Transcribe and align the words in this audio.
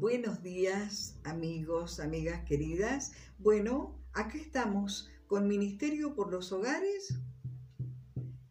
Buenos 0.00 0.44
días, 0.44 1.18
amigos, 1.24 1.98
amigas 1.98 2.44
queridas. 2.44 3.10
Bueno, 3.36 4.00
acá 4.12 4.38
estamos 4.38 5.10
con 5.26 5.48
Ministerio 5.48 6.14
por 6.14 6.30
los 6.30 6.52
Hogares 6.52 7.18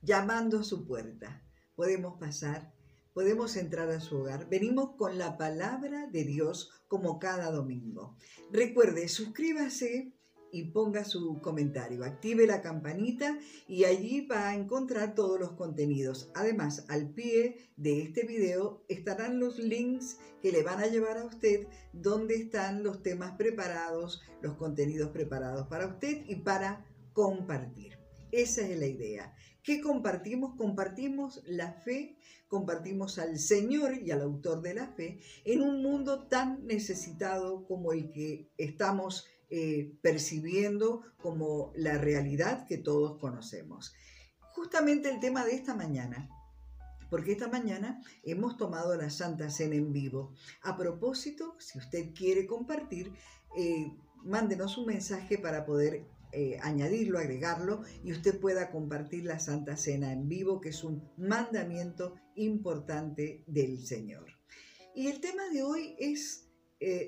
llamando 0.01 0.59
a 0.59 0.63
su 0.65 0.85
puerta. 0.85 1.41
Podemos 1.73 2.19
pasar, 2.19 2.73
podemos 3.13 3.55
entrar 3.55 3.89
a 3.91 4.01
su 4.01 4.17
hogar. 4.17 4.49
Venimos 4.49 4.97
con 4.97 5.17
la 5.17 5.37
palabra 5.37 6.07
de 6.07 6.25
Dios 6.25 6.69
como 6.89 7.17
cada 7.17 7.49
domingo. 7.49 8.17
Recuerde, 8.51 9.07
suscríbase 9.07 10.16
y 10.51 10.71
ponga 10.71 11.03
su 11.03 11.39
comentario, 11.41 12.03
active 12.03 12.47
la 12.47 12.61
campanita 12.61 13.37
y 13.67 13.83
allí 13.83 14.25
va 14.25 14.49
a 14.49 14.55
encontrar 14.55 15.15
todos 15.15 15.39
los 15.39 15.51
contenidos. 15.53 16.31
Además, 16.35 16.85
al 16.89 17.09
pie 17.09 17.71
de 17.75 18.01
este 18.01 18.25
video 18.25 18.83
estarán 18.87 19.39
los 19.39 19.59
links 19.59 20.17
que 20.41 20.51
le 20.51 20.63
van 20.63 20.79
a 20.79 20.87
llevar 20.87 21.17
a 21.17 21.25
usted 21.25 21.67
donde 21.93 22.35
están 22.35 22.83
los 22.83 23.03
temas 23.03 23.35
preparados, 23.37 24.21
los 24.41 24.55
contenidos 24.55 25.09
preparados 25.09 25.67
para 25.67 25.87
usted 25.87 26.23
y 26.27 26.35
para 26.35 26.85
compartir. 27.13 27.97
Esa 28.31 28.67
es 28.67 28.77
la 28.77 28.87
idea. 28.87 29.33
¿Qué 29.63 29.81
compartimos? 29.81 30.55
Compartimos 30.55 31.41
la 31.45 31.73
fe, 31.73 32.17
compartimos 32.47 33.19
al 33.19 33.37
Señor 33.37 33.97
y 33.97 34.11
al 34.11 34.21
autor 34.21 34.61
de 34.61 34.73
la 34.73 34.87
fe 34.87 35.19
en 35.43 35.61
un 35.61 35.81
mundo 35.81 36.27
tan 36.27 36.65
necesitado 36.65 37.65
como 37.65 37.91
el 37.91 38.11
que 38.11 38.49
estamos 38.57 39.25
eh, 39.49 39.97
percibiendo 40.01 41.03
como 41.15 41.71
la 41.73 41.97
realidad 41.97 42.65
que 42.67 42.77
todos 42.77 43.17
conocemos. 43.17 43.93
Justamente 44.51 45.09
el 45.09 45.21
tema 45.21 45.45
de 45.45 45.55
esta 45.55 45.73
mañana, 45.73 46.29
porque 47.09 47.31
esta 47.31 47.47
mañana 47.47 48.01
hemos 48.23 48.57
tomado 48.57 48.93
la 48.97 49.09
Santa 49.09 49.49
Cena 49.49 49.75
en 49.75 49.93
vivo. 49.93 50.33
A 50.63 50.75
propósito, 50.75 51.55
si 51.59 51.77
usted 51.77 52.13
quiere 52.13 52.45
compartir, 52.45 53.13
eh, 53.57 53.89
mándenos 54.25 54.77
un 54.77 54.87
mensaje 54.87 55.37
para 55.37 55.65
poder 55.65 56.05
eh, 56.33 56.59
añadirlo, 56.61 57.17
agregarlo 57.17 57.83
y 58.03 58.11
usted 58.11 58.41
pueda 58.41 58.69
compartir 58.69 59.23
la 59.23 59.39
Santa 59.39 59.77
Cena 59.77 60.11
en 60.11 60.27
vivo, 60.27 60.59
que 60.59 60.69
es 60.69 60.83
un 60.83 61.09
mandamiento 61.15 62.15
importante 62.35 63.45
del 63.47 63.85
Señor. 63.85 64.25
Y 64.93 65.07
el 65.07 65.21
tema 65.21 65.47
de 65.53 65.63
hoy 65.63 65.95
es 65.99 66.43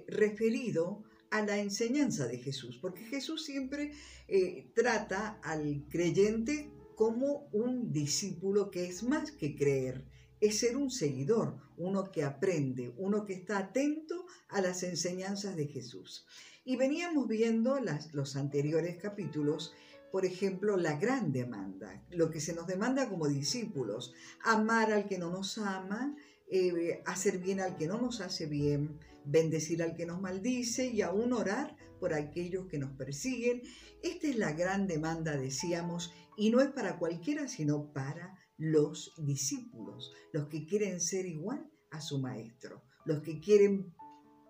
referido 0.07 1.03
a 1.31 1.41
la 1.41 1.57
enseñanza 1.57 2.27
de 2.27 2.37
Jesús, 2.37 2.77
porque 2.81 3.05
Jesús 3.05 3.45
siempre 3.45 3.91
eh, 4.27 4.71
trata 4.75 5.39
al 5.43 5.85
creyente 5.89 6.71
como 6.95 7.47
un 7.51 7.91
discípulo 7.91 8.71
que 8.71 8.85
es 8.85 9.03
más 9.03 9.31
que 9.31 9.55
creer, 9.55 10.05
es 10.41 10.59
ser 10.59 10.77
un 10.77 10.89
seguidor, 10.89 11.57
uno 11.77 12.11
que 12.11 12.23
aprende, 12.23 12.93
uno 12.97 13.25
que 13.25 13.33
está 13.33 13.57
atento 13.57 14.25
a 14.49 14.61
las 14.61 14.83
enseñanzas 14.83 15.55
de 15.55 15.67
Jesús. 15.67 16.25
Y 16.65 16.75
veníamos 16.75 17.27
viendo 17.27 17.77
los 18.13 18.35
anteriores 18.35 18.97
capítulos, 18.97 19.73
por 20.11 20.25
ejemplo, 20.25 20.77
la 20.77 20.97
gran 20.97 21.31
demanda, 21.31 22.03
lo 22.09 22.29
que 22.31 22.41
se 22.41 22.53
nos 22.53 22.67
demanda 22.67 23.09
como 23.09 23.27
discípulos, 23.27 24.13
amar 24.43 24.91
al 24.91 25.07
que 25.07 25.17
no 25.17 25.29
nos 25.29 25.57
ama, 25.57 26.15
eh, 26.51 27.01
hacer 27.05 27.39
bien 27.39 27.59
al 27.59 27.75
que 27.75 27.87
no 27.87 27.99
nos 27.99 28.21
hace 28.21 28.45
bien, 28.45 28.99
bendecir 29.25 29.83
al 29.83 29.95
que 29.95 30.05
nos 30.05 30.21
maldice 30.21 30.87
y 30.87 31.01
aún 31.01 31.33
orar 31.33 31.75
por 31.99 32.13
aquellos 32.13 32.67
que 32.67 32.79
nos 32.79 32.91
persiguen. 32.91 33.61
Esta 34.01 34.27
es 34.27 34.37
la 34.37 34.53
gran 34.53 34.87
demanda, 34.87 35.37
decíamos, 35.37 36.11
y 36.37 36.49
no 36.49 36.61
es 36.61 36.69
para 36.69 36.97
cualquiera, 36.97 37.47
sino 37.47 37.91
para 37.93 38.37
los 38.57 39.13
discípulos, 39.17 40.11
los 40.33 40.47
que 40.47 40.65
quieren 40.65 40.99
ser 40.99 41.25
igual 41.25 41.69
a 41.91 42.01
su 42.01 42.19
maestro, 42.19 42.83
los 43.05 43.21
que 43.21 43.39
quieren 43.39 43.93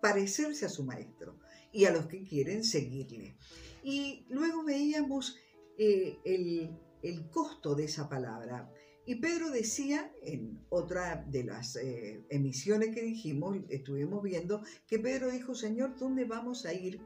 parecerse 0.00 0.66
a 0.66 0.68
su 0.68 0.84
maestro 0.84 1.38
y 1.72 1.84
a 1.84 1.92
los 1.92 2.06
que 2.06 2.22
quieren 2.22 2.64
seguirle. 2.64 3.36
Y 3.82 4.26
luego 4.28 4.64
veíamos 4.64 5.36
eh, 5.78 6.18
el, 6.24 6.76
el 7.02 7.28
costo 7.30 7.74
de 7.74 7.84
esa 7.84 8.08
palabra. 8.08 8.70
Y 9.06 9.16
Pedro 9.16 9.50
decía 9.50 10.12
en 10.22 10.64
otra 10.68 11.24
de 11.26 11.44
las 11.44 11.76
eh, 11.76 12.24
emisiones 12.28 12.94
que 12.94 13.02
dijimos, 13.02 13.56
estuvimos 13.68 14.22
viendo, 14.22 14.62
que 14.86 14.98
Pedro 14.98 15.30
dijo, 15.30 15.54
Señor, 15.54 15.96
¿dónde 15.96 16.24
vamos 16.24 16.66
a 16.66 16.74
ir? 16.74 17.00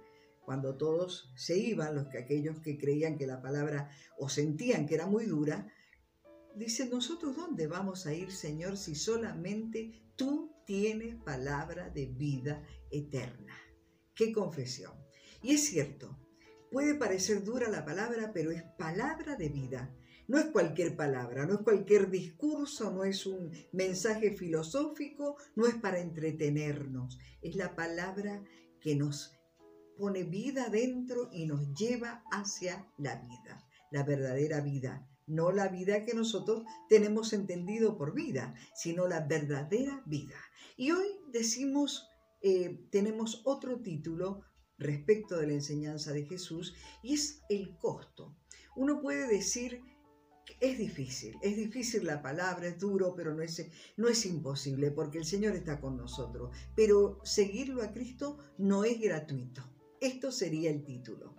Cuando 0.44 0.76
todos 0.76 1.32
se 1.36 1.56
iban, 1.56 1.94
los 1.94 2.08
que 2.08 2.18
aquellos 2.18 2.60
que 2.60 2.76
creían 2.76 3.16
que 3.16 3.26
la 3.26 3.40
palabra 3.40 3.90
o 4.18 4.28
sentían 4.28 4.86
que 4.86 4.96
era 4.96 5.06
muy 5.06 5.24
dura, 5.24 5.72
dice, 6.54 6.86
nosotros 6.88 7.36
dónde 7.36 7.66
vamos 7.66 8.06
a 8.06 8.12
ir, 8.12 8.30
Señor, 8.30 8.76
si 8.76 8.94
solamente 8.94 10.02
tú 10.16 10.52
tienes 10.66 11.16
palabra 11.16 11.90
de 11.90 12.06
vida 12.06 12.66
eterna. 12.90 13.54
Qué 14.14 14.32
confesión. 14.32 14.92
Y 15.42 15.52
es 15.52 15.64
cierto, 15.64 16.18
puede 16.70 16.94
parecer 16.94 17.42
dura 17.42 17.68
la 17.68 17.84
palabra, 17.84 18.32
pero 18.32 18.50
es 18.50 18.62
palabra 18.78 19.36
de 19.36 19.48
vida 19.48 19.94
no 20.26 20.38
es 20.38 20.46
cualquier 20.46 20.96
palabra, 20.96 21.46
no 21.46 21.54
es 21.54 21.60
cualquier 21.60 22.10
discurso, 22.10 22.90
no 22.90 23.04
es 23.04 23.26
un 23.26 23.50
mensaje 23.72 24.34
filosófico, 24.36 25.36
no 25.54 25.66
es 25.66 25.74
para 25.74 26.00
entretenernos. 26.00 27.18
Es 27.42 27.56
la 27.56 27.74
palabra 27.76 28.42
que 28.80 28.96
nos 28.96 29.32
pone 29.98 30.24
vida 30.24 30.68
dentro 30.68 31.28
y 31.32 31.46
nos 31.46 31.74
lleva 31.74 32.24
hacia 32.30 32.88
la 32.98 33.16
vida, 33.16 33.66
la 33.90 34.02
verdadera 34.02 34.60
vida. 34.60 35.08
No 35.26 35.52
la 35.52 35.68
vida 35.68 36.04
que 36.04 36.14
nosotros 36.14 36.64
tenemos 36.88 37.32
entendido 37.32 37.96
por 37.96 38.14
vida, 38.14 38.54
sino 38.74 39.06
la 39.06 39.20
verdadera 39.20 40.02
vida. 40.06 40.36
Y 40.76 40.90
hoy 40.90 41.06
decimos, 41.32 42.08
eh, 42.42 42.86
tenemos 42.90 43.40
otro 43.44 43.80
título 43.80 44.42
respecto 44.76 45.38
de 45.38 45.46
la 45.46 45.54
enseñanza 45.54 46.12
de 46.12 46.26
Jesús 46.26 46.74
y 47.02 47.14
es 47.14 47.42
el 47.48 47.76
costo. 47.78 48.36
Uno 48.76 49.00
puede 49.00 49.28
decir, 49.28 49.80
es 50.60 50.78
difícil, 50.78 51.36
es 51.42 51.56
difícil 51.56 52.04
la 52.04 52.22
palabra, 52.22 52.68
es 52.68 52.78
duro, 52.78 53.14
pero 53.14 53.34
no 53.34 53.42
es, 53.42 53.66
no 53.96 54.08
es 54.08 54.26
imposible 54.26 54.90
porque 54.90 55.18
el 55.18 55.24
Señor 55.24 55.54
está 55.56 55.80
con 55.80 55.96
nosotros. 55.96 56.54
Pero 56.74 57.20
seguirlo 57.24 57.82
a 57.82 57.92
Cristo 57.92 58.38
no 58.58 58.84
es 58.84 59.00
gratuito. 59.00 59.62
Esto 60.00 60.32
sería 60.32 60.70
el 60.70 60.84
título. 60.84 61.34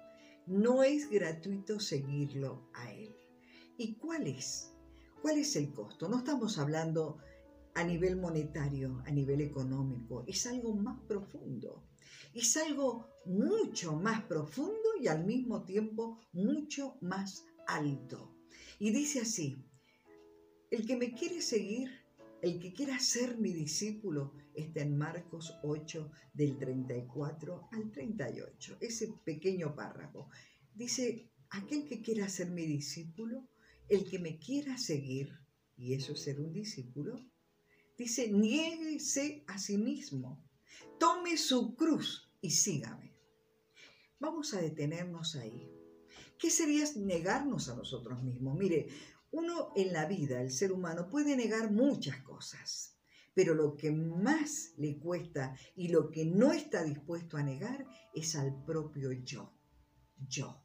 No 0.48 0.84
es 0.84 1.10
gratuito 1.10 1.80
seguirlo 1.80 2.70
a 2.74 2.92
Él. 2.92 3.16
¿Y 3.78 3.96
cuál 3.96 4.28
es? 4.28 4.72
¿Cuál 5.22 5.40
es 5.40 5.56
el 5.56 5.72
costo? 5.74 6.08
No 6.08 6.20
estamos 6.20 6.58
hablando 6.58 7.18
a 7.74 7.84
nivel 7.84 8.16
monetario, 8.16 9.04
a 9.06 9.12
nivel 9.12 9.42
económico, 9.42 10.24
es 10.28 10.46
algo 10.48 10.74
más 10.74 11.00
profundo. 11.08 11.84
Es 12.34 12.56
algo 12.58 13.08
mucho 13.26 13.96
más 13.96 14.24
profundo 14.24 14.90
y 15.02 15.08
al 15.08 15.26
mismo 15.26 15.64
tiempo 15.64 16.20
mucho 16.34 16.98
más 17.02 17.46
alto. 17.68 18.35
Y 18.80 18.92
dice 18.92 19.22
así, 19.22 19.64
el 20.70 20.86
que 20.86 20.98
me 20.98 21.14
quiere 21.14 21.42
seguir, 21.42 21.90
el 22.42 22.60
que 22.60 22.74
quiera 22.74 23.00
ser 23.00 23.38
mi 23.38 23.54
discípulo, 23.54 24.34
está 24.54 24.82
en 24.82 24.98
Marcos 24.98 25.56
8 25.64 26.12
del 26.34 26.58
34 26.58 27.70
al 27.72 27.92
38, 27.92 28.78
ese 28.82 29.14
pequeño 29.24 29.76
párrafo. 29.76 30.30
Dice, 30.74 31.30
aquel 31.50 31.88
que 31.88 32.02
quiera 32.02 32.28
ser 32.28 32.50
mi 32.50 32.66
discípulo, 32.66 33.48
el 33.88 34.10
que 34.10 34.20
me 34.20 34.38
quiera 34.40 34.78
seguir, 34.78 35.32
y 35.78 35.94
eso 35.94 36.14
es 36.14 36.22
ser 36.22 36.42
un 36.42 36.52
discípulo, 36.52 37.26
dice, 37.98 38.30
niéguese 38.30 39.44
a 39.48 39.58
sí 39.58 39.78
mismo, 39.78 40.44
tome 41.00 41.38
su 41.38 41.76
cruz 41.76 42.30
y 42.42 42.52
sígame. 42.52 43.14
Vamos 44.20 44.54
a 44.54 44.62
detenernos 44.62 45.36
ahí. 45.36 45.75
¿Qué 46.38 46.50
sería 46.50 46.86
negarnos 46.98 47.70
a 47.70 47.76
nosotros 47.76 48.22
mismos? 48.22 48.58
Mire, 48.58 48.88
uno 49.32 49.72
en 49.76 49.94
la 49.94 50.06
vida, 50.06 50.42
el 50.42 50.52
ser 50.52 50.72
humano, 50.72 51.10
puede 51.10 51.36
negar 51.36 51.72
muchas 51.72 52.18
cosas, 52.22 52.98
pero 53.34 53.54
lo 53.54 53.76
que 53.76 53.92
más 53.92 54.74
le 54.78 54.98
cuesta 54.98 55.56
y 55.76 55.90
lo 55.90 56.12
que 56.12 56.26
no 56.26 56.52
está 56.52 56.84
dispuesto 56.84 57.38
a 57.38 57.44
negar 57.44 57.86
es 58.14 58.36
al 58.36 58.64
propio 58.64 59.12
yo, 59.12 59.54
yo. 60.28 60.62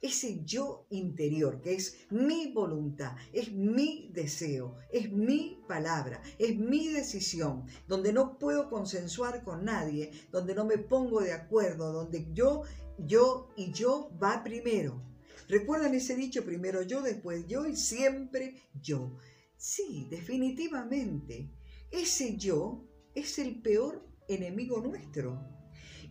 Ese 0.00 0.44
yo 0.44 0.86
interior, 0.90 1.60
que 1.60 1.74
es 1.74 2.06
mi 2.10 2.52
voluntad, 2.52 3.16
es 3.32 3.52
mi 3.52 4.10
deseo, 4.12 4.76
es 4.92 5.10
mi 5.10 5.60
palabra, 5.66 6.22
es 6.38 6.56
mi 6.56 6.86
decisión, 6.88 7.64
donde 7.88 8.12
no 8.12 8.38
puedo 8.38 8.70
consensuar 8.70 9.42
con 9.42 9.64
nadie, 9.64 10.12
donde 10.30 10.54
no 10.54 10.64
me 10.64 10.78
pongo 10.78 11.20
de 11.20 11.32
acuerdo, 11.32 11.92
donde 11.92 12.28
yo, 12.32 12.62
yo 12.98 13.48
y 13.56 13.72
yo 13.72 14.10
va 14.22 14.44
primero. 14.44 15.07
¿Recuerdan 15.48 15.94
ese 15.94 16.14
dicho? 16.14 16.44
Primero 16.44 16.82
yo, 16.82 17.00
después 17.00 17.46
yo 17.46 17.66
y 17.66 17.74
siempre 17.74 18.62
yo. 18.82 19.16
Sí, 19.56 20.06
definitivamente. 20.10 21.50
Ese 21.90 22.36
yo 22.36 22.86
es 23.14 23.38
el 23.38 23.62
peor 23.62 24.06
enemigo 24.28 24.82
nuestro. 24.82 25.42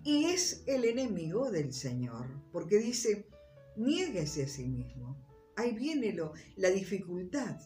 Y 0.04 0.26
es 0.26 0.64
el 0.66 0.86
enemigo 0.86 1.52
del 1.52 1.72
Señor. 1.72 2.28
Porque 2.52 2.80
dice, 2.80 3.30
niéguese 3.76 4.44
a 4.44 4.48
sí 4.48 4.66
mismo. 4.66 5.24
Ahí 5.56 5.74
viene 5.74 6.14
lo, 6.14 6.34
la 6.56 6.72
dificultad. 6.72 7.60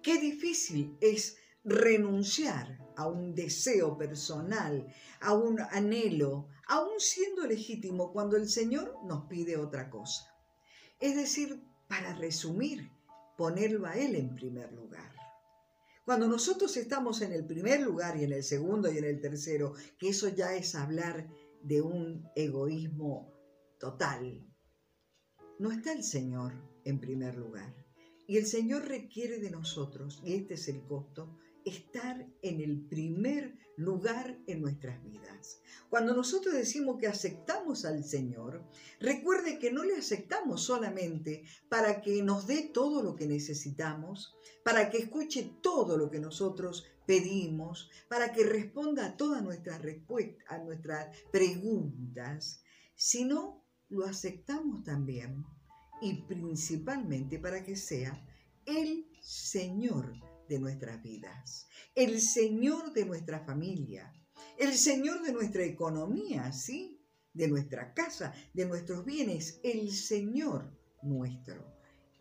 Qué 0.00 0.20
difícil 0.20 0.96
es 1.00 1.36
renunciar 1.64 2.78
a 2.96 3.08
un 3.08 3.34
deseo 3.34 3.98
personal, 3.98 4.86
a 5.20 5.34
un 5.34 5.60
anhelo, 5.60 6.48
aún 6.68 6.98
siendo 6.98 7.46
legítimo 7.46 8.12
cuando 8.12 8.36
el 8.36 8.48
Señor 8.48 8.96
nos 9.04 9.26
pide 9.26 9.56
otra 9.56 9.90
cosa. 9.90 10.31
Es 11.02 11.16
decir, 11.16 11.60
para 11.88 12.14
resumir, 12.14 12.88
ponerlo 13.36 13.86
a 13.86 13.96
Él 13.96 14.14
en 14.14 14.36
primer 14.36 14.72
lugar. 14.72 15.12
Cuando 16.04 16.28
nosotros 16.28 16.76
estamos 16.76 17.22
en 17.22 17.32
el 17.32 17.44
primer 17.44 17.80
lugar 17.80 18.16
y 18.16 18.22
en 18.22 18.32
el 18.32 18.44
segundo 18.44 18.88
y 18.90 18.98
en 18.98 19.04
el 19.04 19.20
tercero, 19.20 19.74
que 19.98 20.10
eso 20.10 20.28
ya 20.28 20.54
es 20.54 20.76
hablar 20.76 21.28
de 21.60 21.82
un 21.82 22.24
egoísmo 22.36 23.32
total, 23.80 24.48
no 25.58 25.72
está 25.72 25.92
el 25.92 26.04
Señor 26.04 26.52
en 26.84 27.00
primer 27.00 27.36
lugar. 27.36 27.74
Y 28.28 28.36
el 28.36 28.46
Señor 28.46 28.86
requiere 28.86 29.40
de 29.40 29.50
nosotros, 29.50 30.22
y 30.24 30.34
este 30.34 30.54
es 30.54 30.68
el 30.68 30.84
costo, 30.86 31.36
estar 31.64 32.26
en 32.42 32.60
el 32.60 32.80
primer 32.88 33.58
lugar 33.76 34.38
en 34.46 34.60
nuestras 34.60 35.02
vidas. 35.02 35.60
Cuando 35.88 36.14
nosotros 36.14 36.54
decimos 36.54 36.98
que 36.98 37.06
aceptamos 37.06 37.84
al 37.84 38.04
Señor, 38.04 38.64
recuerde 39.00 39.58
que 39.58 39.72
no 39.72 39.84
le 39.84 39.96
aceptamos 39.96 40.62
solamente 40.62 41.44
para 41.68 42.00
que 42.00 42.22
nos 42.22 42.46
dé 42.46 42.70
todo 42.72 43.02
lo 43.02 43.16
que 43.16 43.26
necesitamos, 43.26 44.34
para 44.64 44.90
que 44.90 44.98
escuche 44.98 45.56
todo 45.62 45.96
lo 45.96 46.10
que 46.10 46.20
nosotros 46.20 46.84
pedimos, 47.06 47.90
para 48.08 48.32
que 48.32 48.44
responda 48.44 49.06
a 49.06 49.16
todas 49.16 49.42
nuestras 49.42 49.82
respuestas, 49.82 50.44
a 50.48 50.58
nuestras 50.58 51.16
preguntas, 51.30 52.62
sino 52.94 53.64
lo 53.88 54.06
aceptamos 54.06 54.84
también 54.84 55.44
y 56.00 56.22
principalmente 56.22 57.38
para 57.38 57.64
que 57.64 57.76
sea 57.76 58.24
el 58.64 59.06
Señor 59.20 60.31
de 60.52 60.60
nuestras 60.60 61.02
vidas, 61.02 61.66
el 61.94 62.20
Señor 62.20 62.92
de 62.92 63.06
nuestra 63.06 63.40
familia, 63.40 64.12
el 64.58 64.74
Señor 64.74 65.22
de 65.22 65.32
nuestra 65.32 65.64
economía, 65.64 66.52
¿sí? 66.52 67.00
De 67.32 67.48
nuestra 67.48 67.94
casa, 67.94 68.34
de 68.52 68.66
nuestros 68.66 69.02
bienes, 69.06 69.60
el 69.64 69.90
Señor 69.90 70.70
nuestro. 71.02 71.72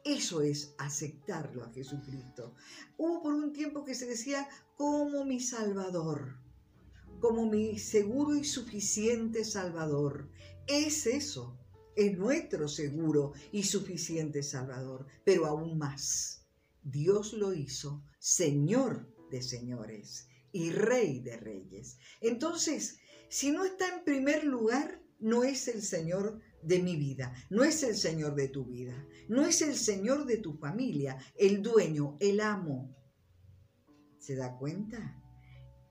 Eso 0.06 0.42
es 0.42 0.74
aceptarlo 0.78 1.66
a 1.66 1.74
Jesucristo. 1.74 2.56
Hubo 2.98 3.22
por 3.22 3.34
un 3.34 3.52
tiempo 3.52 3.84
que 3.84 3.96
se 3.96 4.06
decía 4.06 4.48
como 4.78 5.26
mi 5.26 5.42
Salvador, 5.42 6.38
como 7.20 7.46
mi 7.46 7.78
seguro 7.80 8.34
y 8.38 8.46
suficiente 8.46 9.44
Salvador. 9.44 10.30
Es 10.68 11.06
eso, 11.06 11.60
es 11.98 12.18
nuestro 12.18 12.70
seguro 12.70 13.34
y 13.52 13.64
suficiente 13.64 14.42
Salvador, 14.42 15.06
pero 15.26 15.48
aún 15.48 15.78
más. 15.78 16.41
Dios 16.84 17.34
lo 17.34 17.54
hizo 17.54 18.04
Señor 18.20 19.14
de 19.30 19.42
señores 19.42 20.28
y 20.52 20.72
Rey 20.72 21.20
de 21.20 21.38
reyes. 21.38 21.98
Entonces, 22.20 23.00
si 23.30 23.52
no 23.52 23.64
está 23.64 23.88
en 23.88 24.04
primer 24.04 24.44
lugar, 24.44 25.02
no 25.20 25.44
es 25.44 25.68
el 25.68 25.82
Señor 25.82 26.42
de 26.64 26.80
mi 26.80 26.96
vida, 26.96 27.34
no 27.50 27.64
es 27.64 27.84
el 27.84 27.96
Señor 27.96 28.36
de 28.36 28.50
tu 28.50 28.66
vida, 28.66 29.08
no 29.30 29.46
es 29.46 29.62
el 29.62 29.76
Señor 29.76 30.26
de 30.26 30.38
tu 30.38 30.58
familia, 30.58 31.18
el 31.38 31.62
dueño, 31.62 32.18
el 32.20 32.42
amo. 32.42 32.96
¿Se 34.18 34.36
da 34.36 34.58
cuenta? 34.58 35.18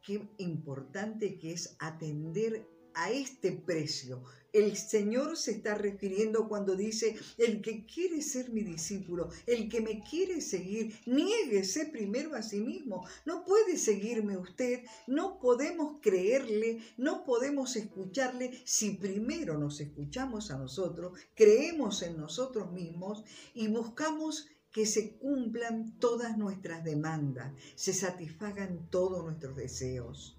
Qué 0.02 0.28
importante 0.38 1.38
que 1.38 1.52
es 1.52 1.76
atender 1.78 2.68
a 2.94 3.10
este 3.10 3.52
precio. 3.52 4.22
El 4.52 4.76
Señor 4.76 5.36
se 5.36 5.52
está 5.52 5.74
refiriendo 5.74 6.48
cuando 6.48 6.74
dice, 6.74 7.16
el 7.38 7.60
que 7.62 7.86
quiere 7.86 8.22
ser 8.22 8.50
mi 8.50 8.62
discípulo, 8.62 9.28
el 9.46 9.68
que 9.68 9.80
me 9.80 10.02
quiere 10.02 10.40
seguir, 10.40 10.94
niéguese 11.06 11.86
primero 11.86 12.34
a 12.34 12.42
sí 12.42 12.60
mismo. 12.60 13.06
No 13.24 13.44
puede 13.44 13.76
seguirme 13.76 14.36
usted, 14.36 14.84
no 15.06 15.38
podemos 15.38 15.98
creerle, 16.00 16.82
no 16.96 17.24
podemos 17.24 17.76
escucharle 17.76 18.60
si 18.64 18.92
primero 18.92 19.58
nos 19.58 19.80
escuchamos 19.80 20.50
a 20.50 20.58
nosotros, 20.58 21.18
creemos 21.34 22.02
en 22.02 22.16
nosotros 22.16 22.72
mismos 22.72 23.24
y 23.54 23.68
buscamos 23.68 24.48
que 24.72 24.86
se 24.86 25.16
cumplan 25.16 25.98
todas 25.98 26.38
nuestras 26.38 26.84
demandas, 26.84 27.52
se 27.74 27.92
satisfagan 27.92 28.88
todos 28.90 29.24
nuestros 29.24 29.56
deseos. 29.56 30.38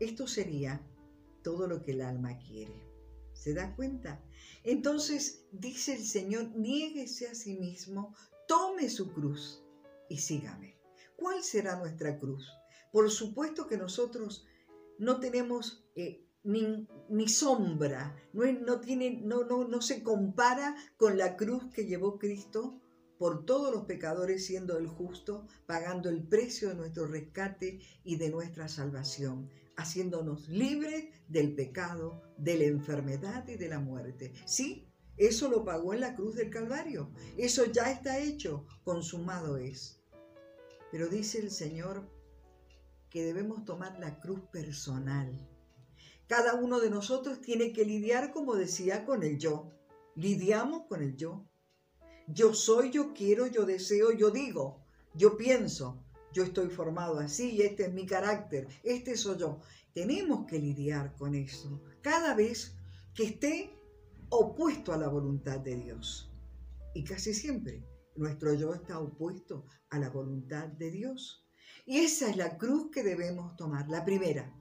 Esto 0.00 0.26
sería 0.26 0.80
todo 1.42 1.66
lo 1.66 1.82
que 1.82 1.92
el 1.92 2.02
alma 2.02 2.38
quiere. 2.38 2.87
¿Se 3.38 3.54
da 3.54 3.74
cuenta? 3.76 4.20
Entonces 4.64 5.46
dice 5.52 5.94
el 5.94 6.04
Señor, 6.04 6.50
niéguese 6.56 7.28
a 7.28 7.36
sí 7.36 7.56
mismo, 7.56 8.14
tome 8.48 8.90
su 8.90 9.12
cruz 9.12 9.62
y 10.08 10.18
sígame. 10.18 10.76
¿Cuál 11.16 11.44
será 11.44 11.76
nuestra 11.76 12.18
cruz? 12.18 12.48
Por 12.90 13.08
supuesto 13.10 13.68
que 13.68 13.76
nosotros 13.76 14.44
no 14.98 15.20
tenemos 15.20 15.84
eh, 15.94 16.26
ni, 16.42 16.88
ni, 17.08 17.28
sombra, 17.28 18.16
no, 18.32 18.50
no, 18.52 18.80
tiene, 18.80 19.20
no, 19.22 19.44
no, 19.44 19.68
no 19.68 19.82
se 19.82 20.02
compara 20.02 20.74
con 20.96 21.16
la 21.16 21.36
cruz 21.36 21.72
que 21.72 21.86
llevó 21.86 22.18
Cristo 22.18 22.80
por 23.18 23.44
todos 23.44 23.72
los 23.72 23.84
pecadores 23.84 24.46
siendo 24.46 24.78
el 24.78 24.88
justo, 24.88 25.46
pagando 25.66 26.08
el 26.08 26.26
precio 26.26 26.70
de 26.70 26.74
nuestro 26.74 27.06
rescate 27.06 27.80
y 28.02 28.16
de 28.16 28.30
nuestra 28.30 28.68
salvación 28.68 29.48
haciéndonos 29.78 30.48
libres 30.48 31.06
del 31.28 31.54
pecado, 31.54 32.20
de 32.36 32.58
la 32.58 32.64
enfermedad 32.64 33.46
y 33.48 33.54
de 33.54 33.68
la 33.68 33.78
muerte. 33.78 34.32
Sí, 34.44 34.88
eso 35.16 35.48
lo 35.48 35.64
pagó 35.64 35.94
en 35.94 36.00
la 36.00 36.16
cruz 36.16 36.34
del 36.34 36.50
Calvario. 36.50 37.12
Eso 37.36 37.64
ya 37.64 37.90
está 37.90 38.18
hecho, 38.18 38.66
consumado 38.84 39.56
es. 39.56 40.02
Pero 40.90 41.08
dice 41.08 41.38
el 41.38 41.52
Señor 41.52 42.10
que 43.08 43.24
debemos 43.24 43.64
tomar 43.64 43.98
la 44.00 44.18
cruz 44.18 44.40
personal. 44.50 45.48
Cada 46.26 46.54
uno 46.54 46.80
de 46.80 46.90
nosotros 46.90 47.40
tiene 47.40 47.72
que 47.72 47.84
lidiar, 47.84 48.32
como 48.32 48.56
decía, 48.56 49.06
con 49.06 49.22
el 49.22 49.38
yo. 49.38 49.72
Lidiamos 50.16 50.86
con 50.88 51.02
el 51.02 51.16
yo. 51.16 51.46
Yo 52.26 52.52
soy, 52.52 52.90
yo 52.90 53.14
quiero, 53.14 53.46
yo 53.46 53.64
deseo, 53.64 54.10
yo 54.10 54.30
digo, 54.30 54.84
yo 55.14 55.36
pienso, 55.36 56.04
yo 56.32 56.44
estoy 56.44 56.68
formado 56.68 57.18
así 57.18 57.50
y 57.50 57.62
este 57.62 57.86
es 57.86 57.92
mi 57.92 58.06
carácter, 58.06 58.68
este 58.82 59.16
soy 59.16 59.38
yo. 59.38 59.60
Tenemos 59.94 60.46
que 60.46 60.58
lidiar 60.58 61.14
con 61.16 61.34
eso 61.34 61.82
cada 62.02 62.34
vez 62.34 62.76
que 63.14 63.24
esté 63.24 63.74
opuesto 64.30 64.92
a 64.92 64.96
la 64.96 65.08
voluntad 65.08 65.58
de 65.60 65.76
Dios. 65.76 66.30
Y 66.94 67.04
casi 67.04 67.34
siempre 67.34 67.84
nuestro 68.16 68.52
yo 68.54 68.74
está 68.74 68.98
opuesto 68.98 69.64
a 69.90 69.98
la 69.98 70.10
voluntad 70.10 70.68
de 70.68 70.90
Dios. 70.90 71.46
Y 71.86 71.98
esa 71.98 72.28
es 72.28 72.36
la 72.36 72.58
cruz 72.58 72.90
que 72.92 73.02
debemos 73.02 73.56
tomar, 73.56 73.88
la 73.88 74.04
primera. 74.04 74.54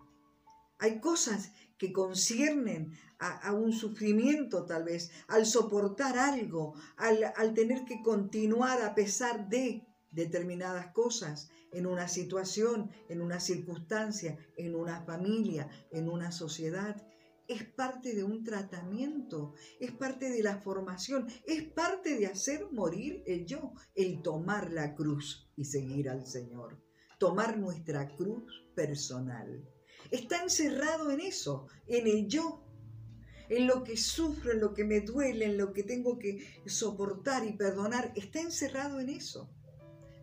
Hay 0.80 1.00
cosas 1.00 1.52
que 1.78 1.92
conciernen 1.92 2.94
a, 3.19 3.52
un 3.52 3.74
sufrimiento 3.74 4.66
tal 4.66 4.83
vez, 4.83 5.12
al 5.28 5.45
soportar 5.45 6.18
algo, 6.18 6.76
al, 6.97 7.33
al 7.36 7.54
tener 7.54 7.83
que 7.86 8.02
continuar 8.02 8.81
a 8.81 8.94
pesar 8.94 9.50
de 9.50 9.88
determinadas 10.11 10.92
cosas 10.94 11.49
en 11.71 11.85
una 11.85 12.07
situación, 12.07 12.92
en 13.09 13.21
una 13.21 13.40
circunstancia, 13.40 14.37
en 14.56 14.76
una 14.76 15.04
familia, 15.06 15.69
en 15.92 16.09
una 16.09 16.31
sociedad. 16.31 17.06
Es 17.47 17.64
parte 17.64 18.14
de 18.14 18.23
un 18.23 18.44
tratamiento, 18.44 19.54
es 19.80 19.92
parte 19.92 20.30
de 20.30 20.44
la 20.44 20.57
formación, 20.57 21.28
es 21.45 21.64
parte 21.64 22.18
de 22.18 22.28
hacer 22.28 22.68
morir 22.71 23.23
el 23.26 23.45
yo, 23.45 23.73
el 23.95 24.21
tomar 24.21 24.71
la 24.71 24.95
cruz 24.95 25.49
y 25.56 25.66
seguir 25.66 26.09
al 26.09 26.26
Señor, 26.26 26.81
tomar 27.19 27.57
nuestra 27.57 28.14
cruz 28.16 28.68
personal. 28.76 29.66
Está 30.11 30.44
encerrado 30.44 31.09
en 31.09 31.21
eso, 31.21 31.68
en 31.87 32.07
el 32.07 32.28
yo, 32.28 32.64
en 33.49 33.68
lo 33.68 33.83
que 33.83 33.95
sufro, 33.95 34.52
en 34.52 34.59
lo 34.59 34.73
que 34.73 34.83
me 34.83 35.02
duele, 35.02 35.45
en 35.45 35.57
lo 35.57 35.73
que 35.73 35.83
tengo 35.83 36.19
que 36.19 36.45
soportar 36.66 37.45
y 37.45 37.54
perdonar, 37.54 38.11
está 38.16 38.42
encerrado 38.42 38.99
en 38.99 39.09
eso. 39.09 39.49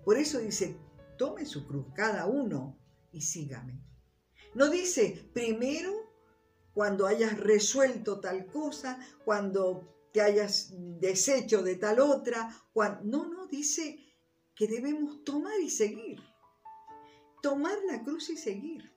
Por 0.04 0.18
eso 0.18 0.38
dice, 0.38 0.76
tome 1.16 1.46
su 1.46 1.66
cruz 1.66 1.86
cada 1.94 2.26
uno 2.26 2.78
y 3.12 3.22
sígame. 3.22 3.80
No 4.54 4.70
dice 4.70 5.28
primero 5.32 5.92
cuando 6.72 7.06
hayas 7.06 7.38
resuelto 7.38 8.20
tal 8.20 8.46
cosa, 8.46 8.98
cuando 9.24 10.08
te 10.12 10.20
hayas 10.20 10.72
deshecho 11.00 11.62
de 11.62 11.76
tal 11.76 12.00
otra. 12.00 12.50
No, 13.02 13.26
no, 13.26 13.46
dice 13.46 13.98
que 14.54 14.66
debemos 14.66 15.24
tomar 15.24 15.58
y 15.60 15.70
seguir. 15.70 16.20
Tomar 17.42 17.76
la 17.86 18.02
cruz 18.02 18.30
y 18.30 18.36
seguir. 18.36 18.92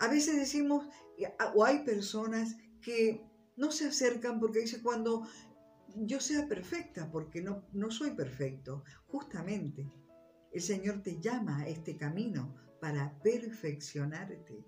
A 0.00 0.08
veces 0.08 0.36
decimos, 0.36 0.86
o 1.54 1.64
hay 1.64 1.84
personas 1.84 2.56
que 2.80 3.24
no 3.56 3.72
se 3.72 3.88
acercan 3.88 4.38
porque 4.38 4.60
dice 4.60 4.82
cuando 4.82 5.26
yo 5.96 6.20
sea 6.20 6.46
perfecta, 6.46 7.10
porque 7.10 7.42
no, 7.42 7.64
no 7.72 7.90
soy 7.90 8.10
perfecto, 8.12 8.84
justamente. 9.06 9.90
El 10.52 10.62
Señor 10.62 11.02
te 11.02 11.20
llama 11.20 11.60
a 11.60 11.68
este 11.68 11.96
camino 11.96 12.54
para 12.80 13.18
perfeccionarte. 13.22 14.64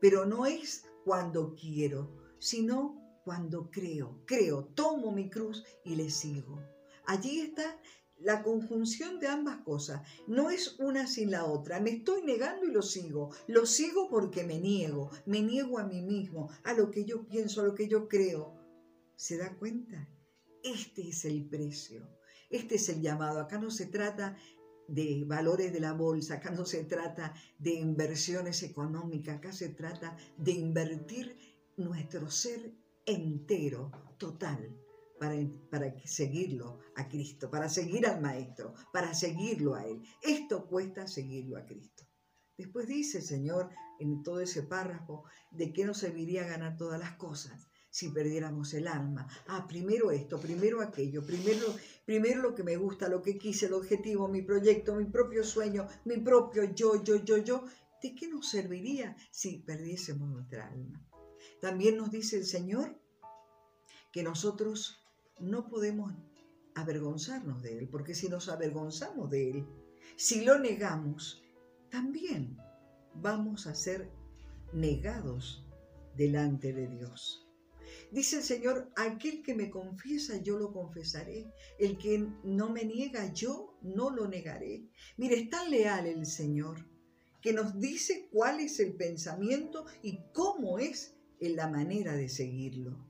Pero 0.00 0.26
no 0.26 0.46
es 0.46 0.84
cuando 1.04 1.54
quiero, 1.54 2.14
sino 2.38 3.20
cuando 3.24 3.70
creo. 3.70 4.22
Creo, 4.26 4.66
tomo 4.66 5.12
mi 5.12 5.30
cruz 5.30 5.64
y 5.84 5.96
le 5.96 6.10
sigo. 6.10 6.60
Allí 7.06 7.40
está 7.40 7.80
la 8.18 8.42
conjunción 8.42 9.18
de 9.20 9.28
ambas 9.28 9.58
cosas. 9.62 10.02
No 10.26 10.50
es 10.50 10.78
una 10.78 11.06
sin 11.06 11.30
la 11.30 11.44
otra. 11.44 11.80
Me 11.80 11.90
estoy 11.90 12.22
negando 12.22 12.66
y 12.66 12.72
lo 12.72 12.82
sigo. 12.82 13.30
Lo 13.46 13.66
sigo 13.66 14.08
porque 14.08 14.44
me 14.44 14.58
niego. 14.58 15.10
Me 15.26 15.42
niego 15.42 15.78
a 15.78 15.84
mí 15.84 16.02
mismo, 16.02 16.50
a 16.62 16.72
lo 16.74 16.90
que 16.90 17.04
yo 17.04 17.26
pienso, 17.26 17.60
a 17.60 17.64
lo 17.64 17.74
que 17.74 17.88
yo 17.88 18.08
creo. 18.08 18.54
¿Se 19.16 19.36
da 19.36 19.56
cuenta? 19.56 20.08
Este 20.64 21.10
es 21.10 21.26
el 21.26 21.46
precio. 21.46 22.08
Este 22.48 22.76
es 22.76 22.88
el 22.88 23.02
llamado. 23.02 23.38
Acá 23.38 23.58
no 23.58 23.70
se 23.70 23.86
trata 23.86 24.34
de 24.88 25.24
valores 25.26 25.74
de 25.74 25.80
la 25.80 25.92
bolsa, 25.92 26.34
acá 26.34 26.50
no 26.50 26.64
se 26.64 26.84
trata 26.84 27.34
de 27.58 27.74
inversiones 27.74 28.62
económicas, 28.62 29.36
acá 29.36 29.52
se 29.52 29.68
trata 29.68 30.16
de 30.38 30.52
invertir 30.52 31.36
nuestro 31.76 32.30
ser 32.30 32.72
entero, 33.04 33.90
total, 34.16 34.74
para, 35.20 35.36
para 35.70 35.94
seguirlo 36.06 36.80
a 36.96 37.08
Cristo, 37.08 37.50
para 37.50 37.68
seguir 37.68 38.06
al 38.06 38.22
Maestro, 38.22 38.72
para 38.90 39.12
seguirlo 39.12 39.74
a 39.74 39.86
Él. 39.86 40.02
Esto 40.22 40.66
cuesta 40.66 41.06
seguirlo 41.06 41.58
a 41.58 41.66
Cristo. 41.66 42.04
Después 42.56 42.86
dice 42.88 43.18
el 43.18 43.24
Señor 43.24 43.68
en 44.00 44.22
todo 44.22 44.40
ese 44.40 44.62
párrafo 44.62 45.24
de 45.50 45.74
que 45.74 45.84
nos 45.84 45.98
serviría 45.98 46.46
ganar 46.46 46.78
todas 46.78 46.98
las 46.98 47.12
cosas 47.16 47.68
si 47.94 48.08
perdiéramos 48.08 48.74
el 48.74 48.88
alma. 48.88 49.28
Ah, 49.46 49.68
primero 49.68 50.10
esto, 50.10 50.40
primero 50.40 50.82
aquello, 50.82 51.24
primero, 51.24 51.64
primero 52.04 52.42
lo 52.42 52.52
que 52.52 52.64
me 52.64 52.76
gusta, 52.76 53.08
lo 53.08 53.22
que 53.22 53.38
quise, 53.38 53.66
el 53.66 53.74
objetivo, 53.74 54.26
mi 54.26 54.42
proyecto, 54.42 54.96
mi 54.96 55.04
propio 55.04 55.44
sueño, 55.44 55.86
mi 56.04 56.16
propio 56.16 56.64
yo, 56.74 57.04
yo, 57.04 57.22
yo, 57.22 57.38
yo. 57.38 57.64
¿De 58.02 58.16
qué 58.16 58.26
nos 58.26 58.48
serviría 58.48 59.14
si 59.30 59.58
perdiésemos 59.58 60.28
nuestra 60.28 60.66
alma? 60.66 61.06
También 61.60 61.96
nos 61.96 62.10
dice 62.10 62.36
el 62.36 62.46
Señor 62.46 63.00
que 64.10 64.24
nosotros 64.24 64.98
no 65.38 65.68
podemos 65.68 66.12
avergonzarnos 66.74 67.62
de 67.62 67.78
Él, 67.78 67.88
porque 67.88 68.16
si 68.16 68.28
nos 68.28 68.48
avergonzamos 68.48 69.30
de 69.30 69.50
Él, 69.50 69.66
si 70.16 70.44
lo 70.44 70.58
negamos, 70.58 71.44
también 71.92 72.58
vamos 73.14 73.68
a 73.68 73.74
ser 73.76 74.10
negados 74.72 75.64
delante 76.16 76.72
de 76.72 76.88
Dios. 76.88 77.43
Dice 78.10 78.36
el 78.36 78.42
Señor, 78.42 78.92
aquel 78.96 79.42
que 79.42 79.54
me 79.54 79.70
confiesa, 79.70 80.40
yo 80.42 80.58
lo 80.58 80.72
confesaré. 80.72 81.46
El 81.78 81.98
que 81.98 82.26
no 82.44 82.70
me 82.70 82.84
niega, 82.84 83.32
yo 83.32 83.78
no 83.82 84.10
lo 84.10 84.28
negaré. 84.28 84.88
Mire, 85.16 85.36
es 85.36 85.50
tan 85.50 85.70
leal 85.70 86.06
el 86.06 86.26
Señor 86.26 86.86
que 87.40 87.52
nos 87.52 87.78
dice 87.78 88.28
cuál 88.32 88.60
es 88.60 88.80
el 88.80 88.94
pensamiento 88.94 89.84
y 90.02 90.18
cómo 90.32 90.78
es 90.78 91.14
la 91.40 91.68
manera 91.68 92.14
de 92.14 92.28
seguirlo. 92.28 93.04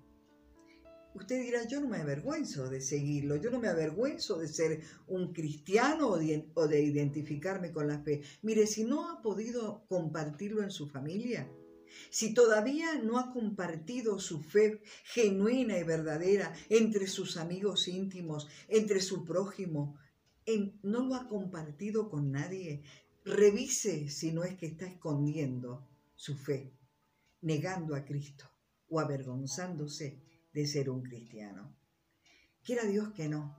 Usted 1.14 1.43
dirá, 1.43 1.64
yo 1.69 1.81
no 1.81 1.88
me 1.88 1.99
avergüenzo 1.99 2.69
de 2.69 2.81
seguirlo, 2.81 3.37
yo 3.37 3.53
no 3.53 3.61
me 3.61 3.69
avergüenzo 3.69 4.38
de 4.38 4.49
ser 4.49 4.81
un 5.07 5.33
cristiano 5.33 6.09
o 6.09 6.19
de, 6.19 6.83
identificarme 6.83 7.71
con 7.71 7.87
la 7.87 8.00
fe. 8.00 8.23
Mire, 8.43 8.67
si 8.67 8.83
no 8.83 9.09
ha 9.09 9.23
podido 9.23 9.85
compartirlo 9.87 10.64
en 10.64 10.73
su 10.73 10.88
familia, 10.88 11.49
si 12.11 12.35
todavía 12.35 12.95
no 12.97 13.19
ha 13.19 13.33
compartido 13.33 14.19
su 14.19 14.41
fe 14.41 14.81
genuina 15.05 15.79
y 15.79 15.85
verdadera 15.85 16.55
entre 16.69 17.07
sus 17.07 17.37
amigos 17.37 17.89
íntimos, 17.89 18.49
entre 18.69 19.01
su 19.01 19.25
prójimo, 19.25 19.99
no 20.83 21.07
lo 21.07 21.15
ha 21.15 21.29
compartido 21.29 22.11
con 22.11 22.31
nadie, 22.31 22.83
revise 23.25 24.09
si 24.11 24.33
no 24.33 24.45
es 24.45 24.57
que 24.57 24.67
está 24.67 24.87
escondiendo 24.87 25.89
su 26.15 26.37
fe, 26.37 26.73
negando 27.41 27.95
a 27.95 28.05
Cristo 28.05 28.51
o 28.89 29.01
avergonzándose 29.01 30.21
de 30.53 30.67
ser 30.67 30.91
un 30.91 31.03
cristiano. 31.03 31.75
Quiera 32.63 32.85
Dios 32.85 33.13
que 33.13 33.29
no, 33.29 33.57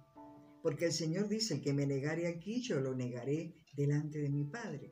porque 0.61 0.85
el 0.85 0.93
Señor 0.93 1.27
dice, 1.27 1.55
el 1.55 1.61
que 1.61 1.73
me 1.73 1.85
negare 1.85 2.27
aquí, 2.27 2.61
yo 2.61 2.79
lo 2.79 2.95
negaré 2.95 3.53
delante 3.75 4.19
de 4.19 4.29
mi 4.29 4.45
Padre, 4.45 4.91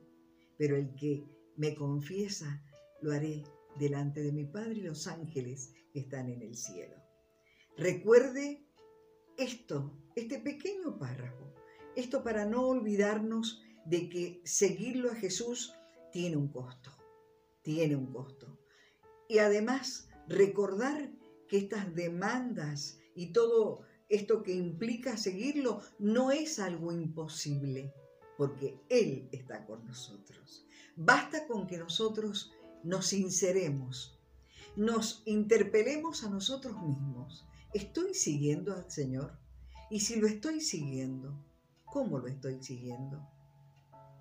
pero 0.56 0.76
el 0.76 0.94
que 0.94 1.24
me 1.56 1.74
confiesa, 1.74 2.62
lo 3.04 3.12
haré 3.12 3.44
delante 3.78 4.22
de 4.22 4.32
mi 4.32 4.46
Padre 4.46 4.76
y 4.76 4.80
los 4.80 5.06
ángeles 5.06 5.72
que 5.92 6.00
están 6.00 6.30
en 6.30 6.40
el 6.40 6.56
cielo. 6.56 6.96
Recuerde 7.76 8.66
esto, 9.36 9.92
este 10.16 10.38
pequeño 10.38 10.98
párrafo, 10.98 11.52
esto 11.96 12.24
para 12.24 12.46
no 12.46 12.66
olvidarnos 12.66 13.62
de 13.84 14.08
que 14.08 14.40
seguirlo 14.44 15.10
a 15.10 15.16
Jesús 15.16 15.74
tiene 16.12 16.36
un 16.38 16.48
costo, 16.48 16.90
tiene 17.62 17.94
un 17.94 18.10
costo. 18.10 18.58
Y 19.28 19.38
además 19.38 20.08
recordar 20.26 21.10
que 21.46 21.58
estas 21.58 21.94
demandas 21.94 22.98
y 23.14 23.32
todo 23.32 23.82
esto 24.08 24.42
que 24.42 24.54
implica 24.54 25.18
seguirlo 25.18 25.82
no 25.98 26.30
es 26.30 26.58
algo 26.58 26.90
imposible, 26.90 27.92
porque 28.38 28.80
Él 28.88 29.28
está 29.30 29.66
con 29.66 29.84
nosotros. 29.84 30.66
Basta 30.96 31.46
con 31.46 31.66
que 31.66 31.76
nosotros 31.76 32.52
nos 32.84 33.06
sinceremos, 33.06 34.20
nos 34.76 35.22
interpelemos 35.24 36.22
a 36.22 36.30
nosotros 36.30 36.80
mismos. 36.82 37.46
¿Estoy 37.72 38.14
siguiendo 38.14 38.74
al 38.74 38.90
Señor? 38.90 39.38
Y 39.90 40.00
si 40.00 40.16
lo 40.16 40.26
estoy 40.26 40.60
siguiendo, 40.60 41.34
¿cómo 41.84 42.18
lo 42.18 42.28
estoy 42.28 42.62
siguiendo? 42.62 43.26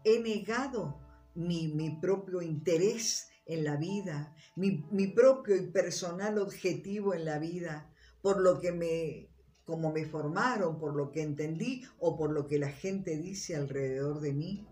¿He 0.04 0.20
negado 0.20 1.00
mi, 1.36 1.68
mi 1.68 1.90
propio 1.90 2.42
interés 2.42 3.30
en 3.46 3.64
la 3.64 3.76
vida, 3.76 4.36
mi, 4.56 4.86
mi 4.92 5.08
propio 5.08 5.56
y 5.56 5.68
personal 5.68 6.38
objetivo 6.38 7.14
en 7.14 7.26
la 7.26 7.40
vida, 7.40 7.92
por 8.22 8.40
lo 8.40 8.62
que 8.62 8.72
me, 8.72 9.30
como 9.66 9.92
me 9.92 10.06
formaron, 10.06 10.80
por 10.80 10.96
lo 10.96 11.12
que 11.12 11.22
entendí 11.22 11.84
o 12.00 12.18
por 12.18 12.32
lo 12.32 12.48
que 12.48 12.60
la 12.60 12.70
gente 12.70 13.18
dice 13.18 13.56
alrededor 13.56 14.22
de 14.22 14.34
mí. 14.34 14.68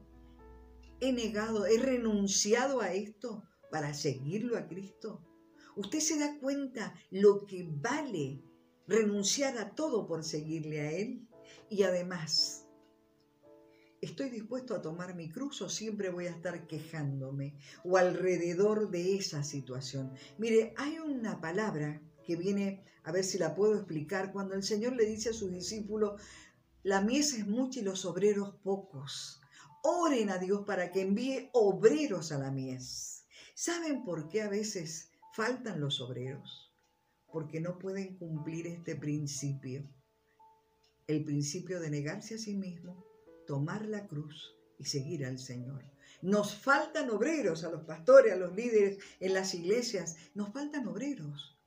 He 1.01 1.11
negado, 1.11 1.65
he 1.65 1.77
renunciado 1.77 2.79
a 2.81 2.93
esto 2.93 3.43
para 3.71 3.93
seguirlo 3.93 4.57
a 4.57 4.67
Cristo. 4.67 5.25
Usted 5.75 5.99
se 5.99 6.19
da 6.19 6.37
cuenta 6.39 6.93
lo 7.09 7.45
que 7.45 7.67
vale 7.67 8.43
renunciar 8.87 9.57
a 9.57 9.73
todo 9.73 10.05
por 10.05 10.23
seguirle 10.23 10.81
a 10.81 10.91
Él. 10.91 11.27
Y 11.69 11.83
además, 11.83 12.67
¿Estoy 14.01 14.31
dispuesto 14.31 14.73
a 14.73 14.81
tomar 14.81 15.13
mi 15.13 15.29
cruz 15.29 15.61
o 15.61 15.69
siempre 15.69 16.09
voy 16.09 16.25
a 16.25 16.31
estar 16.31 16.65
quejándome 16.65 17.55
o 17.83 17.97
alrededor 17.97 18.89
de 18.89 19.15
esa 19.15 19.43
situación? 19.43 20.11
Mire, 20.39 20.73
hay 20.75 20.97
una 20.97 21.39
palabra 21.39 22.01
que 22.25 22.35
viene, 22.35 22.83
a 23.03 23.11
ver 23.11 23.23
si 23.23 23.37
la 23.37 23.53
puedo 23.53 23.75
explicar, 23.75 24.33
cuando 24.33 24.55
el 24.55 24.63
Señor 24.63 24.93
le 24.93 25.05
dice 25.05 25.29
a 25.29 25.33
sus 25.33 25.51
discípulos, 25.51 26.19
la 26.81 27.01
mies 27.01 27.35
es 27.35 27.45
mucha 27.45 27.79
y 27.79 27.83
los 27.83 28.05
obreros 28.05 28.55
pocos. 28.63 29.39
Oren 29.83 30.31
a 30.31 30.39
Dios 30.39 30.63
para 30.65 30.91
que 30.91 31.01
envíe 31.01 31.51
obreros 31.53 32.31
a 32.31 32.39
la 32.39 32.49
mies. 32.49 33.20
¿Saben 33.55 34.03
por 34.03 34.29
qué 34.29 34.41
a 34.41 34.49
veces 34.49 35.11
faltan 35.33 35.81
los 35.81 36.01
obreros? 36.01 36.73
Porque 37.31 37.59
no 37.59 37.77
pueden 37.77 38.17
cumplir 38.17 38.67
este 38.67 38.95
principio, 38.95 39.89
el 41.07 41.23
principio 41.23 41.79
de 41.79 41.89
negarse 41.89 42.35
a 42.35 42.37
sí 42.37 42.55
mismo 42.55 43.05
tomar 43.45 43.85
la 43.85 44.07
cruz 44.07 44.55
y 44.79 44.85
seguir 44.85 45.25
al 45.25 45.37
Señor. 45.37 45.83
Nos 46.21 46.55
faltan 46.55 47.09
obreros 47.09 47.63
a 47.63 47.71
los 47.71 47.83
pastores, 47.83 48.33
a 48.33 48.37
los 48.37 48.55
líderes 48.55 48.99
en 49.19 49.33
las 49.33 49.53
iglesias, 49.53 50.17
nos 50.35 50.53
faltan 50.53 50.87
obreros, 50.87 51.59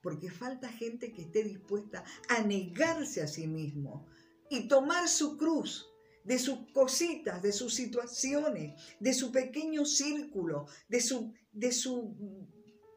porque 0.00 0.30
falta 0.30 0.68
gente 0.70 1.12
que 1.12 1.22
esté 1.22 1.42
dispuesta 1.44 2.04
a 2.28 2.42
negarse 2.42 3.22
a 3.22 3.26
sí 3.26 3.46
mismo 3.46 4.06
y 4.48 4.68
tomar 4.68 5.08
su 5.08 5.36
cruz 5.36 5.86
de 6.26 6.38
sus 6.40 6.58
cositas, 6.72 7.40
de 7.40 7.52
sus 7.52 7.72
situaciones, 7.74 8.74
de 8.98 9.14
su 9.14 9.30
pequeño 9.30 9.84
círculo, 9.86 10.66
de 10.88 11.00
su, 11.00 11.32
de 11.52 11.70
su 11.70 12.14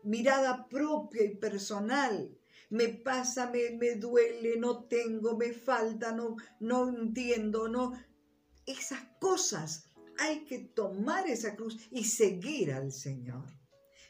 mirada 0.04 0.68
propia 0.68 1.24
y 1.24 1.36
personal. 1.36 2.36
Me 2.72 2.90
pasa, 2.90 3.50
me, 3.52 3.72
me 3.78 3.96
duele, 3.96 4.58
no 4.58 4.84
tengo, 4.86 5.38
me 5.38 5.54
falta, 5.54 6.12
no, 6.12 6.38
no 6.60 6.90
entiendo, 6.90 7.68
no, 7.68 7.94
esas 8.66 9.02
cosas. 9.20 9.86
Hay 10.18 10.46
que 10.46 10.60
tomar 10.60 11.28
esa 11.28 11.56
cruz 11.56 11.78
y 11.92 12.04
seguir 12.04 12.74
al 12.74 12.92
Señor. 12.92 13.46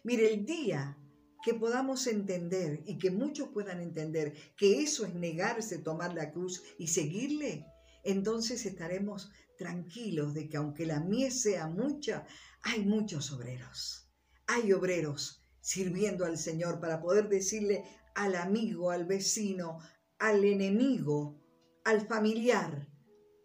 Mire, 0.04 0.34
el 0.34 0.46
día 0.46 0.98
que 1.44 1.54
podamos 1.54 2.08
entender 2.08 2.82
y 2.86 2.98
que 2.98 3.12
muchos 3.12 3.50
puedan 3.50 3.82
entender 3.82 4.34
que 4.58 4.82
eso 4.82 5.06
es 5.06 5.14
negarse, 5.14 5.78
tomar 5.78 6.14
la 6.14 6.32
cruz 6.32 6.64
y 6.78 6.88
seguirle, 6.88 7.66
entonces 8.04 8.66
estaremos 8.66 9.32
tranquilos 9.58 10.34
de 10.34 10.48
que 10.48 10.58
aunque 10.58 10.86
la 10.86 11.00
mies 11.00 11.42
sea 11.42 11.68
mucha, 11.68 12.26
hay 12.64 12.86
muchos 12.86 13.32
obreros. 13.32 14.10
Hay 14.48 14.72
obreros 14.74 15.46
sirviendo 15.62 16.26
al 16.26 16.38
Señor 16.38 16.80
para 16.80 17.02
poder 17.02 17.30
decirle 17.30 17.84
al 18.16 18.36
amigo, 18.36 18.92
al 18.92 19.06
vecino, 19.06 19.80
al 20.18 20.44
enemigo, 20.44 21.40
al 21.84 22.08
familiar, 22.08 22.88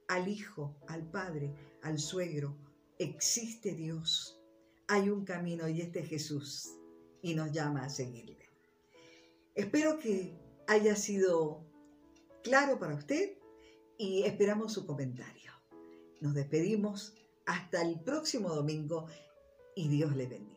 al 0.08 0.28
hijo, 0.28 0.76
al 0.88 1.10
padre, 1.10 1.54
al 1.82 1.98
suegro. 1.98 2.56
Existe 2.98 3.74
Dios. 3.74 4.40
Hay 4.88 5.10
un 5.10 5.24
camino 5.24 5.68
y 5.68 5.80
este 5.80 6.00
es 6.00 6.08
Jesús 6.08 6.70
y 7.22 7.34
nos 7.34 7.52
llama 7.52 7.84
a 7.84 7.88
seguirle. 7.88 8.48
Espero 9.54 9.98
que 9.98 10.36
haya 10.66 10.96
sido 10.96 11.64
claro 12.42 12.78
para 12.78 12.94
usted 12.94 13.38
y 14.04 14.22
esperamos 14.24 14.72
su 14.72 14.86
comentario. 14.86 15.52
Nos 16.20 16.34
despedimos 16.34 17.14
hasta 17.46 17.80
el 17.82 18.00
próximo 18.00 18.50
domingo 18.50 19.06
y 19.74 19.88
Dios 19.88 20.14
le 20.14 20.26
bendiga. 20.26 20.53